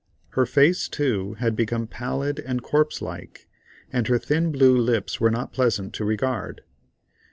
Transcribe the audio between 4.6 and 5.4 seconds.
lips were